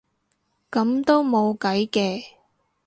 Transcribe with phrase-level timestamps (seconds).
[0.71, 2.23] 噉都冇計嘅